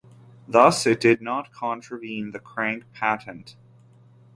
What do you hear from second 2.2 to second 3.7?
the crank patent.